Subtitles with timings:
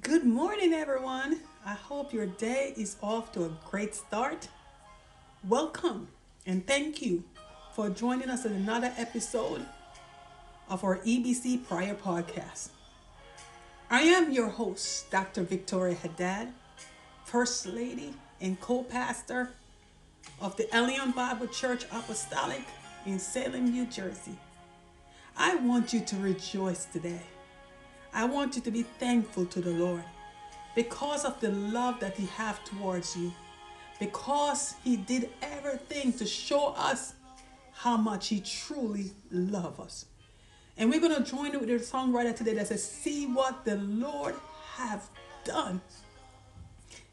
[0.00, 1.40] Good morning, everyone.
[1.66, 4.48] I hope your day is off to a great start.
[5.46, 6.08] Welcome
[6.46, 7.24] and thank you
[7.74, 9.66] for joining us in another episode
[10.70, 12.70] of our EBC Prayer Podcast.
[13.90, 15.42] I am your host, Dr.
[15.42, 16.54] Victoria Haddad,
[17.26, 19.50] First Lady and co pastor
[20.40, 22.64] of the Elion Bible Church Apostolic
[23.04, 24.38] in Salem, New Jersey.
[25.36, 27.20] I want you to rejoice today.
[28.14, 30.04] I want you to be thankful to the Lord
[30.74, 33.32] because of the love that He has towards you,
[33.98, 37.14] because He did everything to show us
[37.72, 40.06] how much He truly loves us.
[40.76, 44.34] And we're going to join with the songwriter today that says, See what the Lord
[44.76, 45.08] have
[45.44, 45.80] done.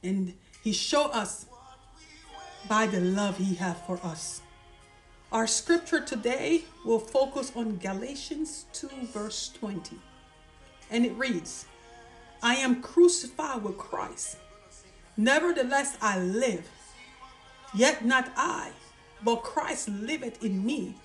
[0.04, 1.46] And He showed us
[2.68, 4.42] by the love He has for us.
[5.32, 9.98] Our scripture today will focus on Galatians 2, verse 20
[10.90, 11.66] and it reads,
[12.42, 14.38] I am crucified with Christ.
[15.18, 16.70] Nevertheless, I live.
[17.74, 18.72] Yet not I,
[19.24, 20.96] but Christ liveth in me.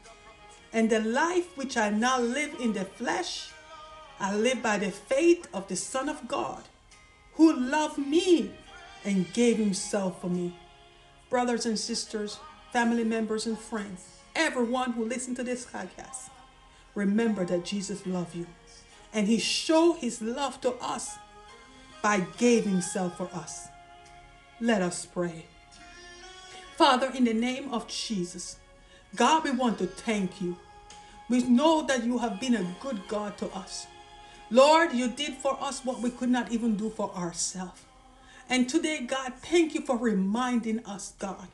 [0.72, 3.50] And the life which I now live in the flesh,
[4.20, 6.62] I live by the faith of the Son of God,
[7.34, 8.52] who loved me
[9.05, 10.56] and gave himself for me.
[11.28, 12.38] Brothers and sisters,
[12.72, 16.30] family members and friends, everyone who listens to this podcast,
[16.94, 18.46] remember that Jesus loves you
[19.14, 21.16] and he showed his love to us
[22.02, 23.68] by giving himself for us.
[24.60, 25.46] Let us pray.
[26.76, 28.58] Father, in the name of Jesus,
[29.14, 30.56] God, we want to thank you.
[31.30, 33.86] We know that you have been a good God to us.
[34.50, 37.80] Lord, you did for us what we could not even do for ourselves.
[38.50, 41.48] And today, God, thank you for reminding us, God,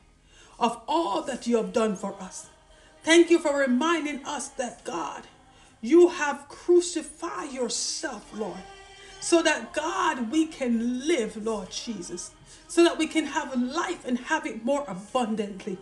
[0.58, 2.47] of all that you have done for us.
[3.05, 5.24] Thank you for reminding us that, God,
[5.81, 8.61] you have crucified yourself, Lord,
[9.20, 12.33] so that God, we can live, Lord Jesus,
[12.69, 15.78] so that we can have life and have it more abundantly.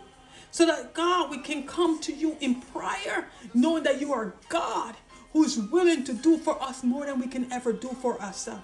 [0.51, 4.95] So that God, we can come to you in prayer, knowing that you are God
[5.31, 8.63] who's willing to do for us more than we can ever do for ourselves.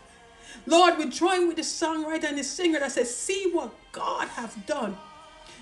[0.66, 4.66] Lord, we join with the songwriter and the singer that says, See what God have
[4.66, 4.98] done.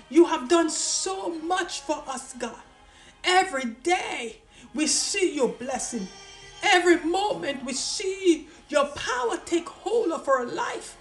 [0.08, 2.62] You have done so much for us, God.
[3.22, 4.38] Every day
[4.74, 6.08] we see your blessing.
[6.62, 10.96] Every moment we see your power take hold of our life.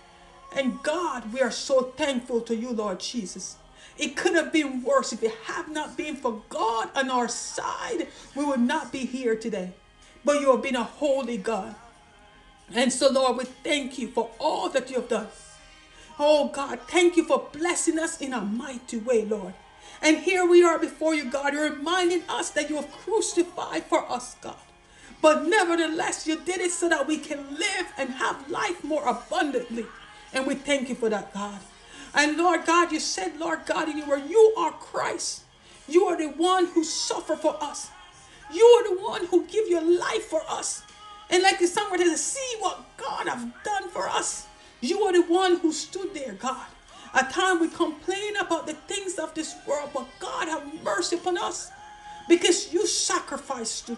[0.55, 3.57] And God, we are so thankful to you, Lord Jesus.
[3.97, 8.07] It could have been worse if it had not been for God on our side.
[8.35, 9.71] We would not be here today.
[10.25, 11.75] But you have been a holy God.
[12.73, 15.27] And so, Lord, we thank you for all that you have done.
[16.17, 19.53] Oh, God, thank you for blessing us in a mighty way, Lord.
[20.01, 24.09] And here we are before you, God, You're reminding us that you have crucified for
[24.11, 24.55] us, God.
[25.21, 29.85] But nevertheless, you did it so that we can live and have life more abundantly.
[30.33, 31.59] And we thank you for that, God.
[32.13, 35.43] And Lord God, you said, Lord God, in your word, you are Christ.
[35.87, 37.89] You are the one who suffered for us.
[38.51, 40.83] You are the one who give your life for us.
[41.29, 44.47] And like the songwriter says, see what God have done for us.
[44.81, 46.67] You are the one who stood there, God.
[47.13, 51.37] At times we complain about the things of this world, but God have mercy upon
[51.37, 51.71] us
[52.27, 53.91] because you sacrificed.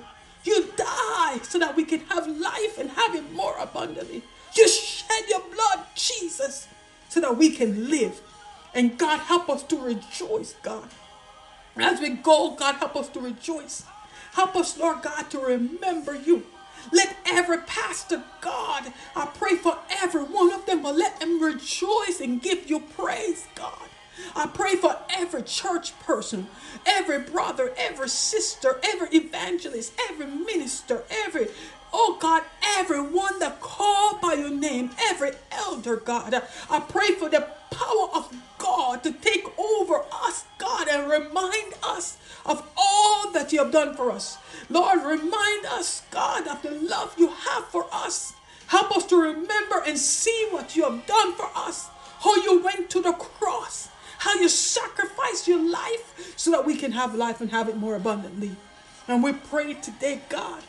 [0.43, 4.21] You died so that we can have life and have it more abundantly.
[4.55, 6.67] You shed your blood, Jesus,
[7.09, 8.21] so that we can live.
[8.73, 10.89] And God, help us to rejoice, God.
[11.77, 13.83] As we go, God, help us to rejoice.
[14.33, 16.45] Help us, Lord God, to remember you.
[16.91, 22.19] Let every pastor, God, I pray for every one of them, but let them rejoice
[22.21, 23.89] and give you praise, God.
[24.35, 26.47] I pray for every church person,
[26.85, 31.49] every brother, every sister, every evangelist, every minister, every,
[31.91, 32.43] oh God,
[32.77, 36.41] everyone that called by your name, every elder, God.
[36.69, 37.47] I pray for the
[43.85, 44.37] done for us.
[44.69, 48.33] Lord, remind us, God, of the love you have for us.
[48.67, 51.89] Help us to remember and see what you have done for us.
[52.19, 53.89] How you went to the cross,
[54.19, 57.95] how you sacrificed your life so that we can have life and have it more
[57.95, 58.55] abundantly.
[59.07, 60.63] And we pray today, God,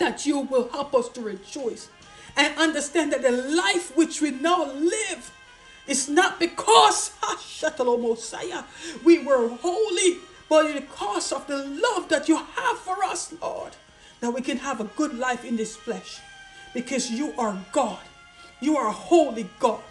[0.00, 1.88] that you will help us to rejoice
[2.36, 5.32] and understand that the life which we now live
[5.86, 7.12] is not because
[9.04, 10.16] we were holy,
[10.48, 13.72] but because of the love that you have for us, Lord,
[14.20, 16.20] that we can have a good life in this flesh.
[16.72, 17.98] Because you are God.
[18.60, 19.82] You are a holy God.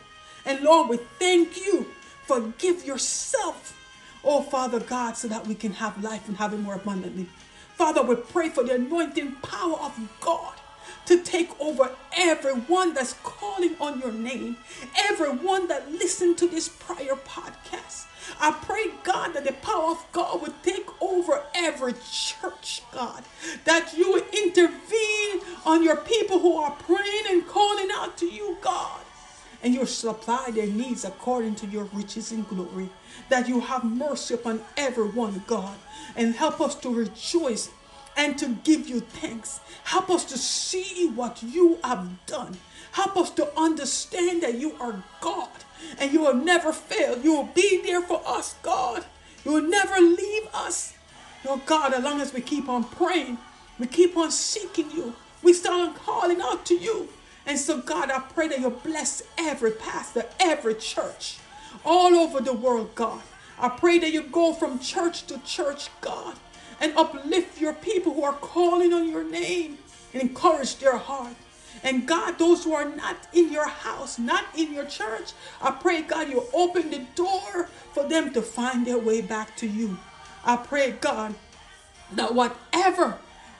[0.46, 1.88] And Lord, we thank you
[2.25, 3.75] for give yourself,
[4.24, 7.28] oh Father God, so that we can have life and have it more abundantly.
[7.75, 10.54] Father, we pray for the anointing power of God
[11.06, 14.58] to take over everyone that's calling on your name,
[14.96, 18.06] everyone that listened to this prior podcast.
[18.40, 23.24] I pray, God, that the power of God would take over every church, God,
[23.66, 28.58] that you would intervene on your people who are praying and calling out to you,
[28.62, 29.02] God
[29.66, 32.88] and you supply their needs according to your riches and glory.
[33.30, 35.76] That you have mercy upon everyone, God,
[36.16, 37.72] and help us to rejoice
[38.17, 39.59] and to give you thanks.
[39.83, 42.57] Help us to see what you have done.
[42.91, 45.50] Help us to understand that you are God
[46.00, 47.17] and you will never fail.
[47.19, 49.06] You will be there for us, God.
[49.44, 50.94] You will never leave us.
[51.47, 53.38] Oh God, as long as we keep on praying,
[53.77, 55.13] we keep on seeking you,
[55.44, 57.09] we start on calling out to you.
[57.45, 61.38] And so, God, I pray that you bless every pastor, every church,
[61.83, 63.21] all over the world, God.
[63.59, 66.35] I pray that you go from church to church, God,
[66.80, 69.77] and uplift your people who are calling on your name
[70.13, 71.36] and encourage their heart.
[71.83, 76.01] And God, those who are not in your house, not in your church, I pray,
[76.01, 79.98] God, you open the door for them to find their way back to you.
[80.44, 81.36] I pray, God,
[82.13, 83.18] that whatever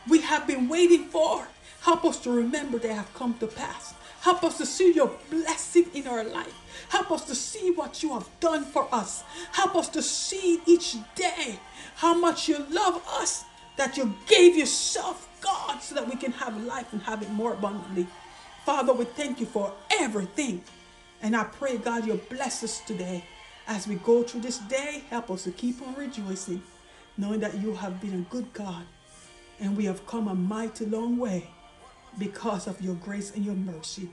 [0.08, 1.48] we have been waiting for,
[1.86, 3.94] Help us to remember they have come to pass.
[4.26, 6.56] Help us to see your blessing in our life.
[6.90, 9.24] Help us to see what you have done for us.
[9.52, 11.60] Help us to see each day
[11.98, 13.46] how much you love us,
[13.78, 17.54] that you gave yourself, God, so that we can have life and have it more
[17.54, 18.08] abundantly.
[18.66, 20.64] Father, we thank you for everything.
[21.22, 23.24] And I pray, God, you'll bless us today
[23.68, 25.04] as we go through this day.
[25.12, 26.64] Help us to keep on rejoicing,
[27.16, 28.86] knowing that you have been a good God
[29.60, 31.48] and we have come a mighty long way
[32.18, 34.10] because of your grace and your mercy.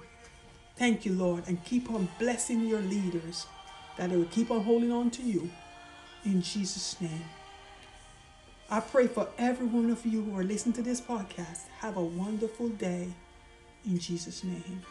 [0.77, 3.47] Thank you, Lord, and keep on blessing your leaders
[3.97, 5.51] that they will keep on holding on to you.
[6.25, 7.25] In Jesus' name.
[8.71, 11.69] I pray for every one of you who are listening to this podcast.
[11.81, 13.09] Have a wonderful day.
[13.85, 14.83] In Jesus' name.